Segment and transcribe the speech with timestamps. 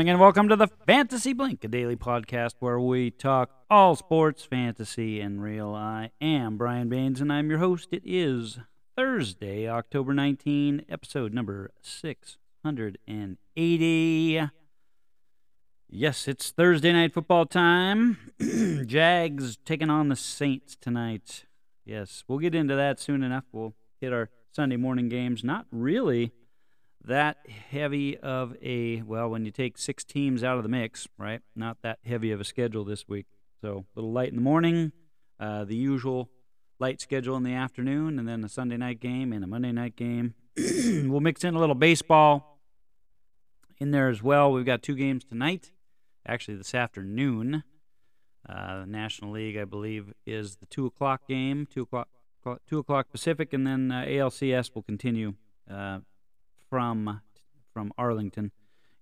[0.00, 4.42] Morning and welcome to the Fantasy Blink, a daily podcast where we talk all sports,
[4.42, 5.74] fantasy, and real.
[5.74, 7.88] I am Brian Baines and I'm your host.
[7.92, 8.60] It is
[8.96, 14.50] Thursday, October 19, episode number 680.
[15.90, 18.16] Yes, it's Thursday night football time.
[18.86, 21.44] Jags taking on the Saints tonight.
[21.84, 23.44] Yes, we'll get into that soon enough.
[23.52, 25.44] We'll hit our Sunday morning games.
[25.44, 26.32] Not really
[27.04, 27.38] that
[27.70, 31.78] heavy of a well when you take six teams out of the mix right not
[31.82, 33.26] that heavy of a schedule this week.
[33.60, 34.92] So a little light in the morning
[35.38, 36.30] uh, the usual
[36.78, 39.96] light schedule in the afternoon and then a sunday night game and a monday night
[39.96, 40.34] game.
[41.10, 42.58] We'll mix in a little baseball
[43.78, 44.52] in there as well.
[44.52, 45.72] We've got two games tonight
[46.26, 47.64] actually this afternoon.
[48.48, 52.08] Uh, the national league i believe is the two o'clock game two o'clock
[52.66, 55.34] two o'clock pacific and then uh, alcs will continue
[55.70, 55.98] uh,
[56.70, 57.20] from
[57.74, 58.52] from Arlington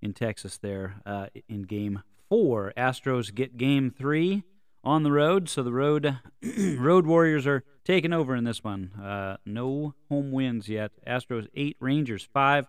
[0.02, 2.72] in Texas there uh, in game four.
[2.76, 4.42] Astros get game three
[4.82, 6.18] on the road, so the road
[6.78, 8.92] road Warriors are taking over in this one.
[9.00, 10.92] Uh, no home wins yet.
[11.06, 12.66] Astros eight, Rangers five.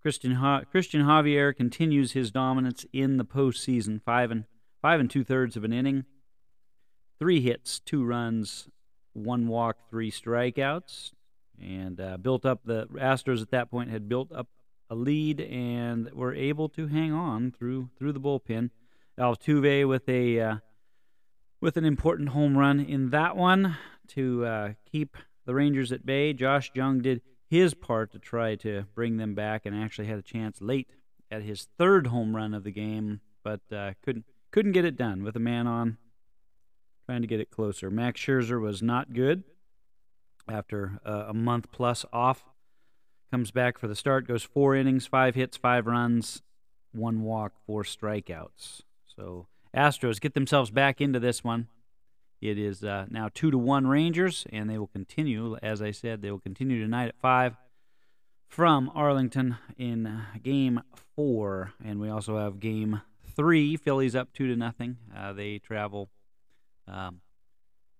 [0.00, 4.00] Christian ha- Christian Javier continues his dominance in the postseason.
[4.02, 4.44] Five and
[4.80, 6.04] five and two thirds of an inning,
[7.18, 8.68] three hits, two runs,
[9.12, 11.12] one walk, three strikeouts
[11.62, 14.48] and uh, built up the Astros at that point had built up
[14.90, 18.70] a lead and were able to hang on through through the bullpen.
[19.18, 20.56] Altuve with a uh,
[21.60, 23.76] with an important home run in that one
[24.08, 26.32] to uh, keep the Rangers at bay.
[26.32, 30.22] Josh Jung did his part to try to bring them back and actually had a
[30.22, 30.88] chance late
[31.30, 35.22] at his third home run of the game, but uh, couldn't couldn't get it done
[35.22, 35.98] with a man on
[37.06, 37.90] trying to get it closer.
[37.90, 39.44] Max Scherzer was not good
[40.50, 42.44] after uh, a month plus off.
[43.30, 46.42] Comes back for the start, goes four innings, five hits, five runs,
[46.92, 48.82] one walk, four strikeouts.
[49.04, 51.68] So Astros get themselves back into this one.
[52.40, 55.56] It is uh, now two to one Rangers, and they will continue.
[55.62, 57.56] As I said, they will continue tonight at five
[58.46, 60.80] from Arlington in Game
[61.14, 63.02] Four, and we also have Game
[63.34, 63.76] Three.
[63.76, 64.96] Phillies up two to nothing.
[65.14, 66.10] Uh, they travel
[66.86, 67.20] um,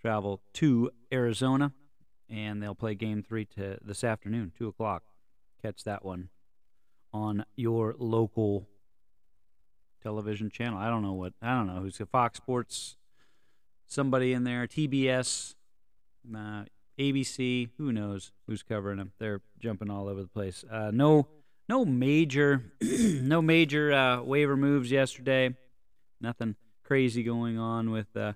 [0.01, 1.73] travel to Arizona
[2.31, 5.03] and they'll play game three to this afternoon, two o'clock.
[5.63, 6.29] Catch that one
[7.13, 8.69] on your local
[10.03, 10.79] television channel.
[10.79, 12.97] I don't know what I don't know who's Fox Sports,
[13.87, 15.55] somebody in there, TBS,
[16.35, 16.65] uh,
[16.99, 17.71] ABC.
[17.79, 19.13] Who knows who's covering them?
[19.19, 20.65] They're jumping all over the place.
[20.71, 21.29] Uh, no,
[21.69, 25.55] no major, no major uh, waiver moves yesterday.
[26.21, 28.33] Nothing crazy going on with uh,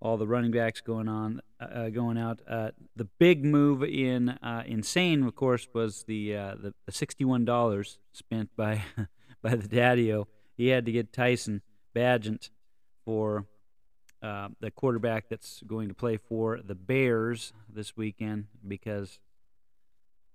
[0.00, 2.40] all the running backs going on, uh, uh, going out.
[2.48, 7.44] Uh, the big move in uh, insane, of course, was the uh, the, the sixty-one
[7.44, 8.82] dollars spent by
[9.42, 10.26] by the Daddio.
[10.56, 11.62] He had to get Tyson
[11.94, 12.50] Bagent
[13.04, 13.46] for
[14.22, 19.18] uh, the quarterback that's going to play for the Bears this weekend because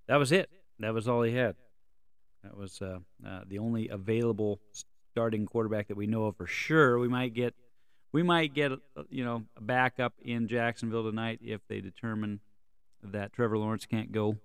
[0.07, 0.49] that was it.
[0.79, 1.55] That was all he had.
[2.43, 4.59] That was the only available
[5.11, 6.99] starting quarterback that we know of for sure.
[6.99, 7.55] We might get
[8.11, 8.77] we might get uh,
[9.09, 12.39] you know a backup in Jacksonville tonight if they determine
[13.03, 14.37] that Trevor Lawrence can't go.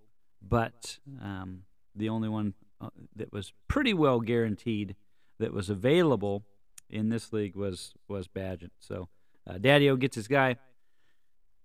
[0.47, 1.63] But um,
[1.95, 4.97] the only one uh, that was pretty well guaranteed
[5.39, 6.45] that was available
[6.91, 8.71] in this league was was Bagent.
[8.81, 9.09] So
[9.49, 10.57] uh, Daddio gets his guy.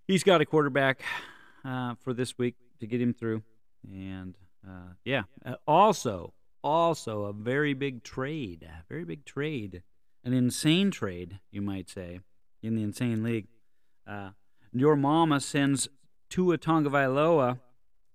[0.07, 1.01] He's got a quarterback
[1.65, 3.43] uh, for this week to get him through,
[3.91, 6.33] and uh, yeah, uh, also
[6.63, 9.83] also a very big trade, very big trade
[10.27, 12.19] an insane trade, you might say,
[12.61, 13.47] in the insane league.
[14.05, 14.31] Uh,
[14.73, 15.87] your mama sends
[16.29, 17.59] Tua Tagovailoa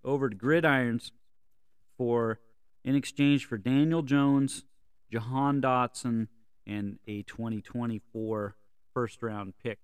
[0.05, 1.11] over to Gridirons
[1.97, 2.39] for
[2.85, 4.65] in exchange for Daniel Jones,
[5.11, 6.29] Jahan Dotson,
[6.67, 8.57] and a 2024
[8.93, 9.79] first round pick.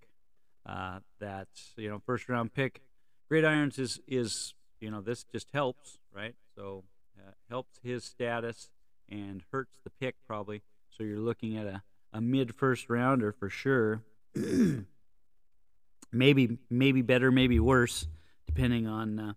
[0.66, 2.82] Uh, that's you know first round pick.
[3.32, 6.34] Gridirons is is you know this just helps right.
[6.54, 6.84] So
[7.18, 8.68] uh, helps his status
[9.08, 10.60] and hurts the pick probably.
[10.90, 11.82] So you're looking at a
[12.12, 14.02] a mid first rounder for sure.
[16.12, 18.06] maybe maybe better, maybe worse,
[18.46, 19.32] depending on uh,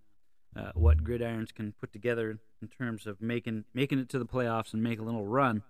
[0.56, 4.74] uh, what gridirons can put together in terms of making making it to the playoffs
[4.74, 5.64] and make a little run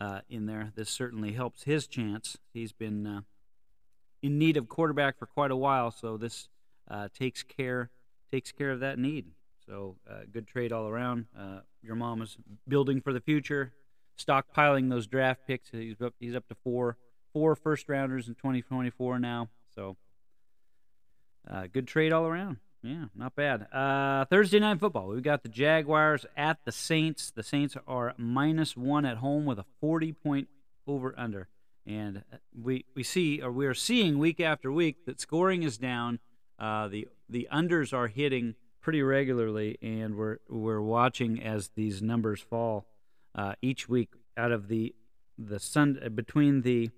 [0.00, 0.72] uh, in there.
[0.74, 2.36] This certainly helps his chance.
[2.52, 3.20] He's been uh,
[4.22, 6.48] in need of quarterback for quite a while, so this
[6.88, 7.90] uh, takes care
[8.30, 9.26] takes care of that need.
[9.66, 11.26] So uh, good trade all around.
[11.82, 12.36] your mom is
[12.68, 13.72] building for the future
[14.18, 15.70] stockpiling those draft picks.
[15.70, 16.96] He's up, he's up to four
[17.32, 19.50] four first rounders in 2024 now.
[19.74, 19.96] So
[21.50, 22.56] uh, good trade all around.
[22.82, 23.66] Yeah, not bad.
[23.72, 25.08] Uh, Thursday night football.
[25.08, 27.30] We've got the Jaguars at the Saints.
[27.30, 30.48] The Saints are minus one at home with a 40 point
[30.86, 31.48] over under.
[31.84, 32.22] And
[32.58, 36.20] we, we see, or we are seeing week after week that scoring is down.
[36.58, 42.40] Uh, the the unders are hitting pretty regularly, and we're we're watching as these numbers
[42.40, 42.86] fall
[43.36, 44.94] uh, each week out of the
[45.38, 46.90] the sun between the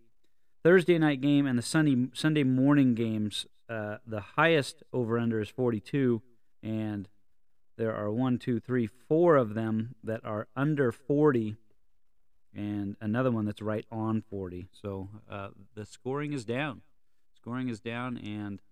[0.62, 3.46] Thursday night game and the Sunday Sunday morning games.
[3.68, 6.22] Uh, the highest over under is 42,
[6.62, 7.06] and
[7.76, 11.56] there are one, two, three, four of them that are under 40,
[12.54, 14.68] and another one that's right on 40.
[14.72, 16.80] So uh, the scoring is down.
[17.36, 18.62] Scoring is down, and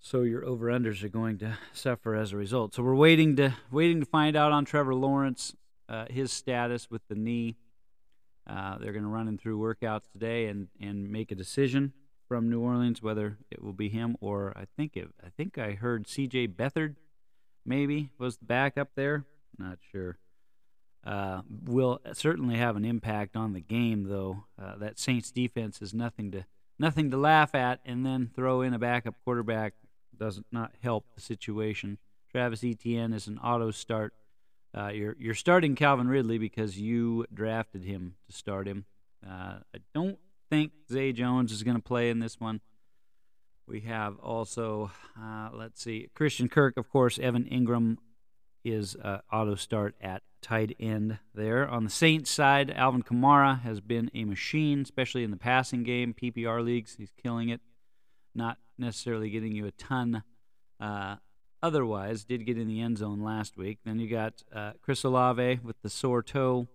[0.00, 2.74] so your over unders are going to suffer as a result.
[2.74, 5.56] So we're waiting to waiting to find out on Trevor Lawrence,
[5.88, 7.56] uh, his status with the knee.
[8.46, 11.92] Uh, they're going to run him through workouts today and, and make a decision
[12.26, 15.72] from New Orleans whether it will be him or I think it, I think I
[15.72, 16.48] heard C.J.
[16.48, 16.96] Beathard
[17.64, 19.24] maybe was the backup there.
[19.58, 20.18] Not sure.
[21.04, 24.44] Uh, will certainly have an impact on the game though.
[24.60, 26.44] Uh, that Saints defense is nothing to
[26.78, 29.74] nothing to laugh at, and then throw in a backup quarterback
[30.16, 31.98] does not help the situation.
[32.30, 34.12] Travis Etienne is an auto start.
[34.78, 38.84] Uh, you're you're starting Calvin Ridley because you drafted him to start him.
[39.26, 40.18] Uh, I don't
[40.50, 42.60] think Zay Jones is going to play in this one.
[43.66, 44.90] We have also,
[45.20, 47.18] uh, let's see, Christian Kirk, of course.
[47.18, 47.96] Evan Engram
[48.64, 51.68] is uh, auto start at tight end there.
[51.68, 56.14] On the Saints side, Alvin Kamara has been a machine, especially in the passing game,
[56.14, 56.94] PPR leagues.
[56.96, 57.60] He's killing it.
[58.34, 60.22] Not necessarily getting you a ton
[60.80, 61.16] uh,
[61.62, 62.24] otherwise.
[62.24, 63.78] Did get in the end zone last week.
[63.84, 66.68] Then you got uh, Chris Olave with the sore toe.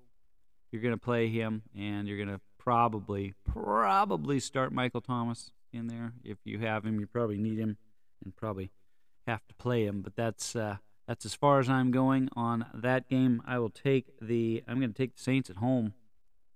[0.71, 5.88] You're going to play him, and you're going to probably, probably start Michael Thomas in
[5.88, 6.13] there.
[6.24, 7.77] If you have him, you probably need him
[8.24, 8.71] and probably
[9.27, 10.01] have to play him.
[10.01, 10.77] But that's uh,
[11.07, 13.41] that's as far as I'm going on that game.
[13.45, 14.63] I will take the.
[14.68, 15.94] I'm going to take the Saints at home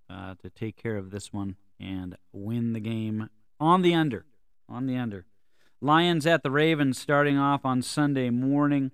[0.09, 4.25] uh, to take care of this one and win the game on the under.
[4.69, 5.25] On the under.
[5.79, 8.91] Lions at the Ravens starting off on Sunday morning.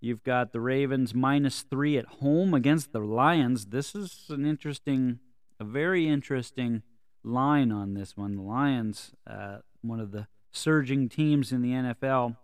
[0.00, 3.66] You've got the Ravens minus three at home against the Lions.
[3.66, 5.18] This is an interesting,
[5.60, 6.82] a very interesting
[7.22, 8.36] line on this one.
[8.36, 12.36] The Lions, uh, one of the surging teams in the NFL,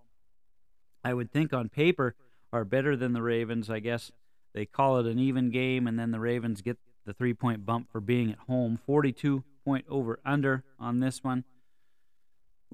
[1.03, 2.17] I would think on paper
[2.53, 3.71] are better than the Ravens.
[3.71, 4.13] I guess
[4.53, 6.77] they call it an even game, and then the Ravens get
[7.07, 8.79] the three point bump for being at home.
[8.85, 11.45] 42 point over under on this one.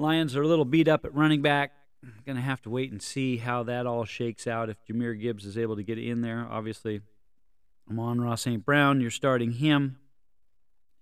[0.01, 1.73] Lions are a little beat up at running back.
[2.25, 5.45] Going to have to wait and see how that all shakes out if Jahmyr Gibbs
[5.45, 6.47] is able to get in there.
[6.51, 7.03] Obviously,
[7.91, 8.65] Amon-Ra St.
[8.65, 9.99] Brown, you're starting him,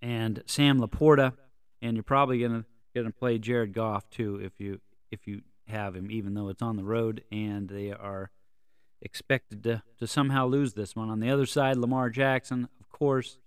[0.03, 1.35] and Sam LaPorta,
[1.81, 2.65] and you're probably going to
[2.95, 4.81] going to play Jared Goff too if you
[5.13, 8.33] if you have him, even though it's on the road and they are
[9.01, 11.09] expected to, to somehow lose this one.
[11.09, 13.39] On the other side, Lamar Jackson, of course.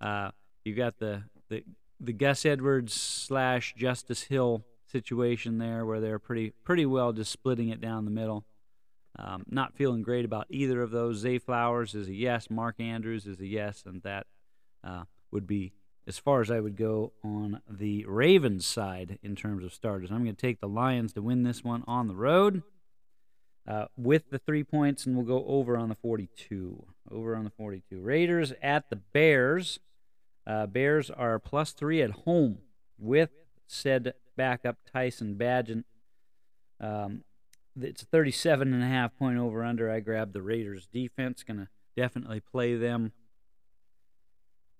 [0.00, 0.30] Uh,
[0.64, 1.64] you got the, the
[1.98, 7.68] the Gus Edwards slash Justice Hill situation there where they're pretty pretty well just splitting
[7.68, 8.44] it down the middle.
[9.18, 11.18] Um, not feeling great about either of those.
[11.18, 12.48] Zay Flowers is a yes.
[12.48, 14.26] Mark Andrews is a yes, and that
[14.84, 15.72] uh, would be
[16.06, 20.10] as far as I would go on the Ravens side in terms of starters.
[20.10, 22.62] I'm going to take the Lions to win this one on the road
[23.68, 26.84] uh, with the three points, and we'll go over on the 42.
[27.10, 28.00] Over on the 42.
[28.00, 29.80] Raiders at the Bears.
[30.46, 32.58] Uh, Bears are plus three at home
[32.98, 33.30] with
[33.70, 35.84] said backup Tyson Bagent.
[36.80, 37.24] Um,
[37.80, 39.90] it's a 37 and a half point over under.
[39.90, 41.42] I grabbed the Raiders defense.
[41.42, 43.12] Going to definitely play them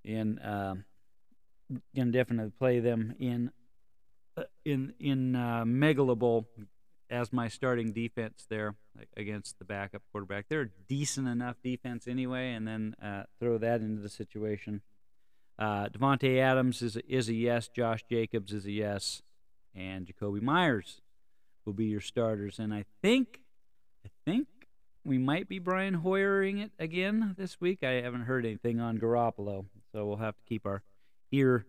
[0.05, 0.39] in.
[0.39, 0.77] Uh,
[1.95, 3.53] going to definitely play them in
[4.65, 6.47] in in uh, Megalobowl
[7.09, 8.77] as my starting defense there
[9.17, 10.47] against the backup quarterback.
[10.49, 14.83] They're a decent enough defense anyway, and then uh, throw that into the situation.
[15.61, 17.69] Uh, Davante Adams is a, is a yes.
[17.69, 19.23] Josh Jacobs is a yes
[19.75, 21.01] and Jakobi Meyers
[21.65, 22.59] will be your starters.
[22.59, 23.41] And I think,
[24.05, 24.49] I think
[25.05, 27.83] we might be Brian Hoyering it again this week.
[27.83, 30.83] I haven't heard anything on Garoppolo, so we'll have to keep our
[31.31, 31.67] ear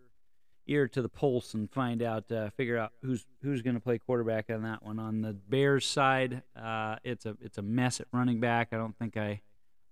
[0.67, 3.98] ear to the pulse and find out, uh, figure out who's who's going to play
[3.98, 5.00] quarterback on that one.
[5.00, 8.69] On the Bears side, uh, it's a it's a mess at running back.
[8.71, 9.41] I don't think I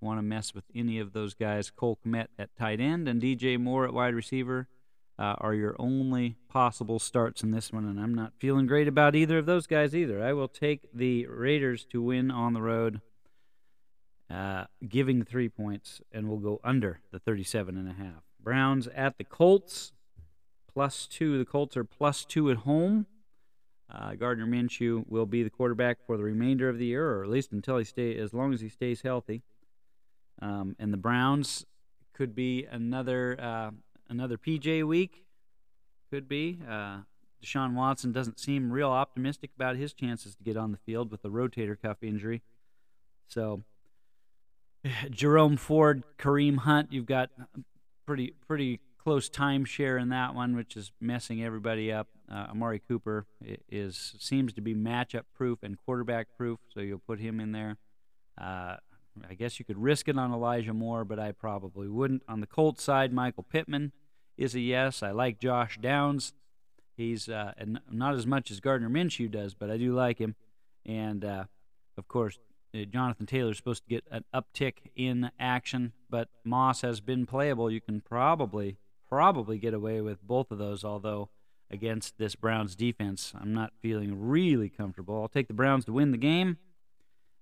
[0.01, 1.69] want to mess with any of those guys.
[1.69, 4.67] Cole Kmet at tight end and DJ Moore at wide receiver
[5.19, 9.15] uh, are your only possible starts in this one, and I'm not feeling great about
[9.15, 10.23] either of those guys either.
[10.23, 13.01] I will take the Raiders to win on the road,
[14.31, 18.23] uh, giving three points, and we'll go under the 37 and a half.
[18.41, 19.91] Browns at the Colts,
[20.73, 21.37] plus two.
[21.37, 23.05] The Colts are plus two at home.
[23.91, 27.29] Uh, Gardner Minshew will be the quarterback for the remainder of the year, or at
[27.29, 29.41] least until he stay, as long as he stays healthy.
[30.41, 31.65] Um, and the Browns
[32.13, 33.71] could be another uh,
[34.09, 35.25] another PJ week.
[36.11, 36.59] Could be.
[36.67, 36.99] Uh,
[37.43, 41.21] Deshaun Watson doesn't seem real optimistic about his chances to get on the field with
[41.21, 42.41] the rotator cuff injury.
[43.27, 43.63] So,
[45.09, 47.29] Jerome Ford, Kareem Hunt, you've got
[48.05, 52.07] pretty pretty close timeshare in that one, which is messing everybody up.
[52.31, 53.25] Uh, Amari Cooper
[53.71, 57.77] is seems to be matchup proof and quarterback proof, so you'll put him in there.
[58.39, 58.75] Uh,
[59.29, 62.23] I guess you could risk it on Elijah Moore, but I probably wouldn't.
[62.27, 63.91] On the Colts side, Michael Pittman
[64.37, 65.01] is a yes.
[65.01, 66.33] I like Josh Downs.
[66.95, 67.53] He's uh,
[67.89, 70.35] not as much as Gardner Minshew does, but I do like him.
[70.85, 71.45] And uh,
[71.97, 72.39] of course,
[72.75, 77.25] uh, Jonathan Taylor is supposed to get an uptick in action, but Moss has been
[77.25, 77.71] playable.
[77.71, 81.29] You can probably probably get away with both of those, although
[81.71, 85.21] against this Browns defense, I'm not feeling really comfortable.
[85.21, 86.57] I'll take the Browns to win the game.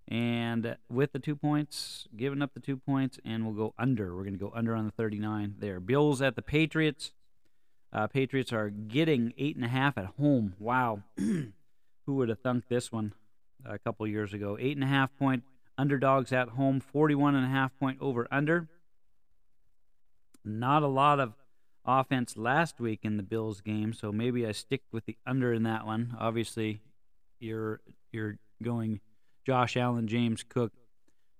[0.07, 4.15] And with the two points, giving up the two points, and we'll go under.
[4.15, 5.79] We're going to go under on the 39 there.
[5.81, 7.11] Bills at the Patriots.
[7.91, 10.53] Uh, Patriots are getting eight and a half at home.
[10.59, 11.51] Wow, who
[12.07, 13.13] would have thunk this one
[13.65, 14.57] a couple years ago?
[14.59, 15.43] Eight and a half point
[15.77, 16.79] underdogs at home.
[16.79, 18.69] 41 and a half point over under.
[20.45, 21.33] Not a lot of
[21.85, 25.63] offense last week in the Bills game, so maybe I stick with the under in
[25.63, 26.15] that one.
[26.17, 26.81] Obviously,
[27.39, 29.01] you're you're going
[29.47, 30.73] Josh Allen, James Cook,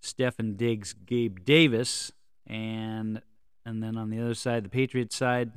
[0.02, 2.10] Stefon Diggs, Gabe Davis,
[2.46, 3.22] and
[3.66, 5.52] and then on the other side, the Patriots side,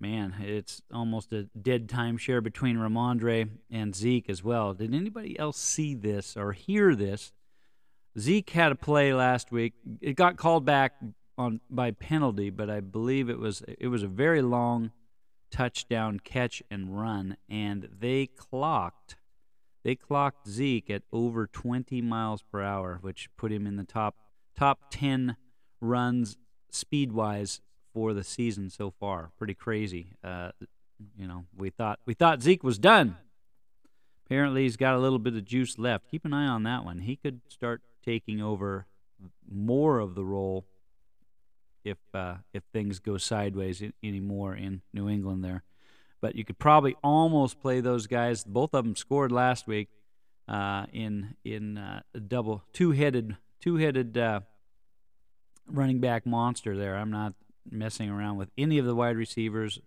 [0.00, 4.74] man, it's almost a dead timeshare between Rhamondre and Zeke as well.
[4.74, 7.30] Did anybody else see this or hear this?
[8.18, 9.74] Zeke had a play last week.
[10.00, 10.94] It got called back
[11.36, 14.90] on by penalty, but I believe it was it was a very long
[15.52, 19.14] touchdown catch and run, and they clocked
[19.88, 24.16] they clocked Zeke at over 20 miles per hour, which put him in the top
[24.54, 25.34] top 10
[25.80, 26.36] runs
[26.68, 27.62] speed wise
[27.94, 29.30] for the season so far.
[29.38, 30.12] Pretty crazy.
[30.22, 30.50] Uh,
[31.16, 33.16] you know, we thought we thought Zeke was done.
[34.26, 36.10] Apparently, he's got a little bit of juice left.
[36.10, 36.98] Keep an eye on that one.
[36.98, 38.84] He could start taking over
[39.50, 40.66] more of the role
[41.82, 45.62] if uh, if things go sideways anymore in New England there
[46.20, 48.44] but you could probably almost play those guys.
[48.44, 49.88] Both of them scored last week
[50.48, 54.40] uh, in in uh, a double two headed two headed uh,
[55.66, 56.76] running back monster.
[56.76, 57.34] There, I'm not
[57.70, 59.80] messing around with any of the wide receivers.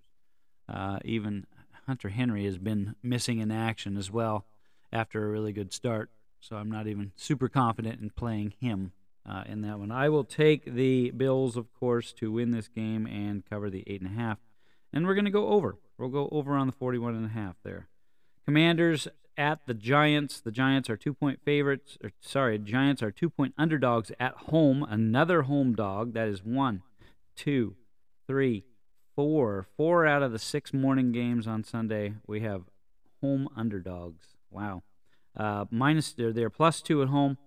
[0.69, 1.45] Uh, even
[1.87, 4.45] Hunter Henry has been missing in action as well
[4.93, 6.09] after a really good start.
[6.39, 8.93] So I'm not even super confident in playing him
[9.29, 9.91] uh, in that one.
[9.91, 14.01] I will take the Bills, of course, to win this game and cover the eight
[14.01, 14.39] and a half,
[14.91, 15.77] and we're going to go over.
[16.01, 17.87] We'll go over on the 41 and a half there.
[18.45, 20.41] Commanders at the Giants.
[20.41, 21.99] The Giants are two point favorites.
[22.03, 24.81] Or, sorry, Giants are two point underdogs at home.
[24.81, 26.13] Another home dog.
[26.13, 26.81] That is one,
[27.35, 27.75] two,
[28.25, 28.65] three,
[29.15, 29.67] four.
[29.77, 32.63] Four out of the six morning games on Sunday, we have
[33.21, 34.25] home underdogs.
[34.49, 34.81] Wow.
[35.37, 37.37] Uh, minus they're, they're plus two at home.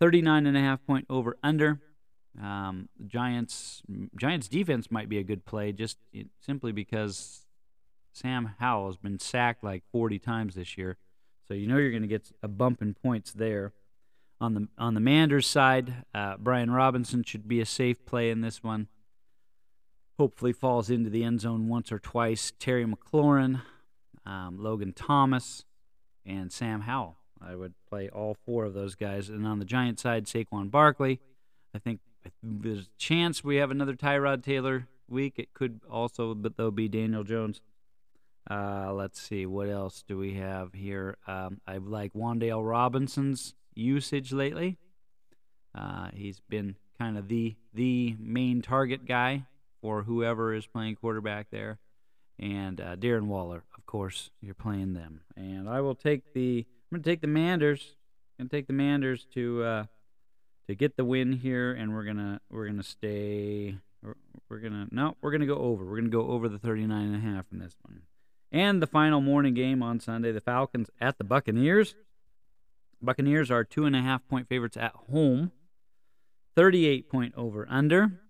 [0.00, 1.80] 39 and a half point over under.
[2.42, 3.82] Um, Giants
[4.16, 5.98] Giants defense might be a good play just
[6.40, 7.46] simply because
[8.18, 10.96] Sam Howell has been sacked like 40 times this year,
[11.46, 13.72] so you know you're going to get a bump in points there.
[14.40, 18.40] On the on the Manders side, uh, Brian Robinson should be a safe play in
[18.40, 18.88] this one.
[20.18, 22.52] Hopefully, falls into the end zone once or twice.
[22.58, 23.62] Terry McLaurin,
[24.24, 25.64] um, Logan Thomas,
[26.24, 27.16] and Sam Howell.
[27.40, 29.28] I would play all four of those guys.
[29.28, 31.20] And on the Giant side, Saquon Barkley.
[31.74, 32.00] I think
[32.42, 35.34] there's a chance we have another Tyrod Taylor week.
[35.36, 37.60] It could also, but there'll be Daniel Jones.
[38.50, 41.18] Uh, let's see, what else do we have here?
[41.26, 44.78] Um, I like Wan'Dale Robinson's usage lately.
[45.74, 49.44] Uh, he's been kind of the the main target guy
[49.80, 51.78] for whoever is playing quarterback there.
[52.38, 55.20] And uh, Darren Waller, of course, you're playing them.
[55.36, 57.96] And I will take the I'm gonna take the Manders.
[58.38, 59.84] Gonna take the Manders to uh,
[60.68, 63.76] to get the win here, and we're gonna we're gonna stay.
[64.02, 64.14] We're,
[64.48, 65.84] we're gonna no, we're gonna go over.
[65.84, 68.02] We're gonna go over the 39 and a half in this one.
[68.50, 71.94] And the final morning game on Sunday, the Falcons at the Buccaneers.
[73.02, 75.52] Buccaneers are two and a half point favorites at home,
[76.56, 78.20] 38 point over under.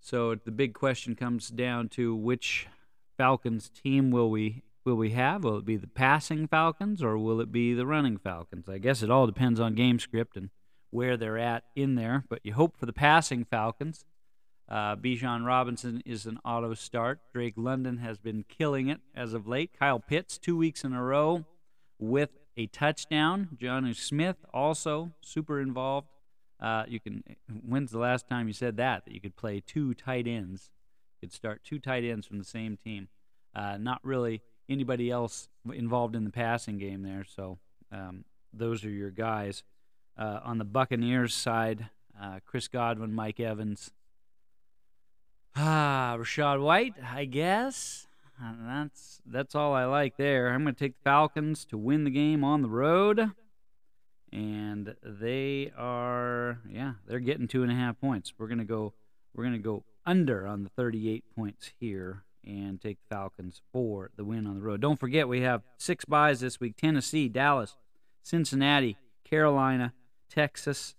[0.00, 2.68] So the big question comes down to which
[3.16, 5.44] Falcons team will we will we have?
[5.44, 8.68] Will it be the passing Falcons or will it be the running Falcons?
[8.68, 10.50] I guess it all depends on game script and
[10.90, 14.04] where they're at in there, but you hope for the passing Falcons.
[14.68, 17.20] Uh, Bijan Robinson is an auto start.
[17.32, 19.70] Drake London has been killing it as of late.
[19.78, 21.46] Kyle Pitts, two weeks in a row
[21.98, 23.48] with a touchdown.
[23.56, 26.08] Jonnu Smith also super involved.
[26.60, 27.22] Uh, you can.
[27.64, 29.04] When's the last time you said that?
[29.04, 30.70] That you could play two tight ends.
[31.14, 33.08] You could start two tight ends from the same team.
[33.54, 37.24] Uh, not really anybody else involved in the passing game there.
[37.24, 37.58] So
[37.90, 39.62] um, those are your guys.
[40.18, 41.88] Uh, on the Buccaneers side,
[42.20, 43.92] uh, Chris Godwin, Mike Evans,
[45.60, 48.06] Ah, Rachaad White, I guess.
[48.40, 50.50] Uh, that's that's all I like there.
[50.50, 53.32] I'm going to take the Falcons to win the game on the road,
[54.32, 58.32] and they are yeah they're getting two and a half points.
[58.38, 58.94] We're going to go
[59.34, 64.12] we're going to go under on the 38 points here and take the Falcons for
[64.16, 64.80] the win on the road.
[64.80, 67.76] Don't forget we have six buys this week: Tennessee, Dallas,
[68.22, 69.92] Cincinnati, Carolina,
[70.30, 70.94] Texas,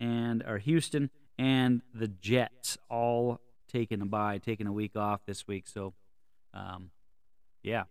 [0.00, 5.46] and our Houston and the Jets all taking a bye, taking a week off this
[5.46, 5.66] week.
[5.68, 5.94] So,
[6.54, 6.90] um,
[7.62, 7.84] yeah.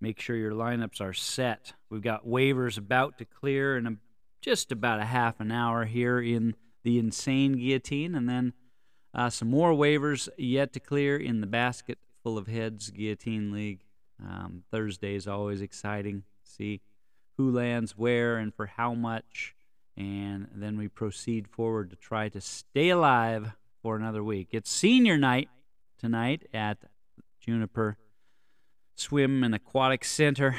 [0.00, 1.74] Make sure your lineups are set.
[1.90, 3.96] We've got waivers about to clear in a,
[4.40, 8.54] just about a half an hour here in the insane guillotine, and then
[9.12, 13.84] uh, some more waivers yet to clear in the basket full of heads guillotine league.
[14.22, 16.24] Um, Thursday is always exciting.
[16.42, 16.80] See
[17.36, 19.54] who lands where and for how much
[20.00, 23.52] and then we proceed forward to try to stay alive
[23.82, 24.48] for another week.
[24.50, 25.50] It's senior night
[25.98, 26.78] tonight at
[27.38, 27.98] Juniper
[28.94, 30.56] Swim and Aquatic Center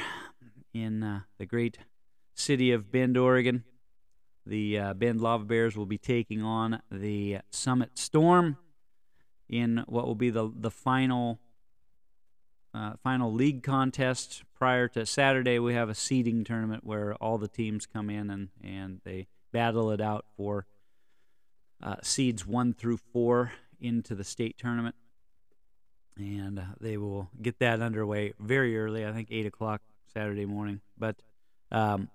[0.72, 1.78] in uh, the great
[2.34, 3.64] city of Bend, Oregon.
[4.46, 8.58] The uh, Bend Lava Bears will be taking on the Summit Storm
[9.48, 11.40] in what will be the the final
[12.74, 15.58] uh, final league contest prior to Saturday.
[15.58, 19.90] We have a seeding tournament where all the teams come in and, and they battle
[19.90, 20.66] it out for
[21.82, 24.94] uh, seeds one through four into the state tournament.
[26.16, 29.82] And uh, they will get that underway very early, I think 8 o'clock
[30.12, 30.80] Saturday morning.
[30.98, 31.16] But
[31.70, 32.10] um,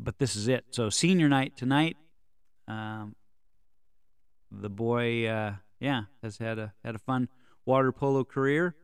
[0.00, 0.64] but this is it.
[0.70, 1.96] So senior night tonight.
[2.66, 3.14] Um,
[4.50, 7.28] the boy, uh, yeah, has had a had a fun
[7.64, 8.74] water polo career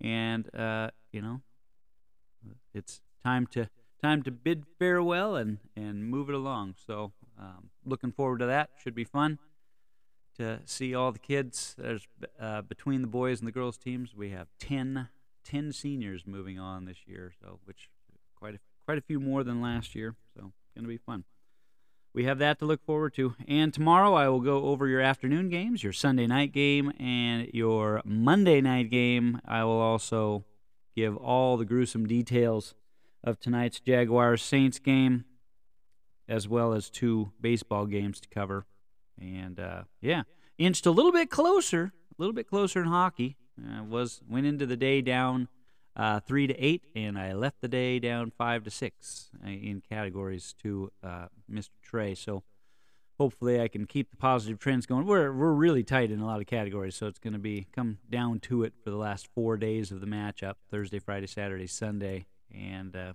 [0.00, 1.40] and uh, you know,
[2.74, 3.68] it's time to
[4.02, 6.74] time to bid farewell and and move it along.
[6.86, 8.70] So, um, looking forward to that.
[8.82, 9.38] Should be fun
[10.36, 11.74] to see all the kids.
[11.76, 12.06] There's
[12.40, 15.08] uh, between the boys and the girls teams, we have 10,
[15.44, 17.32] 10 seniors moving on this year.
[17.40, 17.90] So, which
[18.36, 20.14] quite a quite a few more than last year.
[20.34, 21.24] So, going to be fun
[22.12, 23.34] we have that to look forward to.
[23.46, 28.02] And tomorrow I will go over your afternoon games, your Sunday night game, and your
[28.04, 29.40] Monday night game.
[29.46, 30.44] I will also
[30.96, 32.74] give all the gruesome details
[33.22, 35.24] of tonight's Jaguars Saints game,
[36.28, 38.66] as well as two baseball games to cover.
[39.20, 40.22] And uh, yeah,
[40.56, 43.36] inched a little bit closer, a little bit closer in hockey.
[43.58, 45.48] Uh, was went into the day down
[45.98, 49.82] uh, three to eight, and I left the day down five to six uh, in
[49.88, 51.70] categories to uh, Mr.
[51.82, 52.14] Trey.
[52.14, 52.44] So
[53.18, 55.06] hopefully I can keep the positive trends going.
[55.06, 57.98] We're we're really tight in a lot of categories, so it's going to be come
[58.08, 62.26] down to it for the last four days of the matchup: Thursday, Friday, Saturday, Sunday,
[62.54, 63.12] and uh,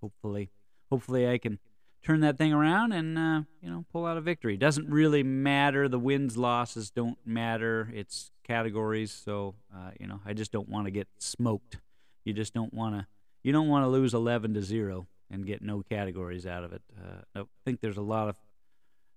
[0.00, 0.50] hopefully
[0.90, 1.58] hopefully I can
[2.02, 4.56] turn that thing around and uh, you know pull out a victory.
[4.56, 5.86] Doesn't really matter.
[5.86, 7.90] The wins losses don't matter.
[7.92, 11.76] It's categories, so uh, you know I just don't want to get smoked
[12.24, 13.06] you just don't want to
[13.42, 16.82] you don't want to lose 11 to 0 and get no categories out of it.
[16.96, 18.36] Uh, I think there's a lot of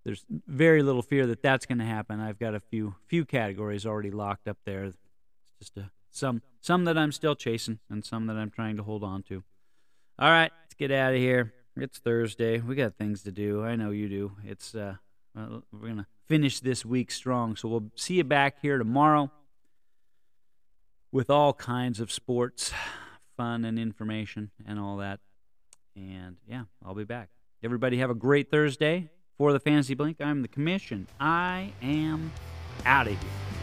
[0.03, 2.19] there's very little fear that that's going to happen.
[2.19, 4.85] I've got a few few categories already locked up there.
[4.85, 4.97] It's
[5.59, 9.03] just a, some some that I'm still chasing and some that I'm trying to hold
[9.03, 9.43] on to.
[10.17, 11.53] All right, let's get out of here.
[11.75, 12.59] It's Thursday.
[12.59, 13.65] We got things to do.
[13.65, 14.31] I know you do.
[14.45, 14.95] It's uh,
[15.35, 17.55] we're gonna finish this week strong.
[17.55, 19.31] So we'll see you back here tomorrow
[21.15, 22.73] with all kinds of sports,
[23.38, 25.21] fun and information and all that.
[25.95, 27.30] And yeah, I'll be back.
[27.63, 29.10] Everybody have a great Thursday.
[29.38, 31.08] For the Fantasy Blink, I'm the commission.
[31.17, 32.34] I am
[32.86, 33.54] out of here.